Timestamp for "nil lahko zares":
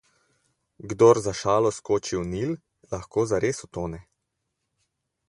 2.31-3.63